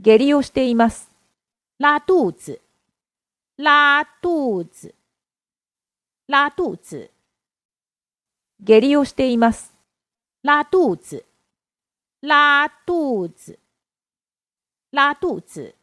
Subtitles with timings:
[0.00, 1.10] 下痢をしています。
[1.80, 2.60] 拉肚子，
[3.58, 4.94] 拉肚子，
[6.28, 7.10] 拉肚子，
[8.60, 9.72] 下痢をしています。
[10.44, 11.24] 拉肚子，
[12.22, 13.58] 拉肚子，
[14.92, 15.77] 拉肚子。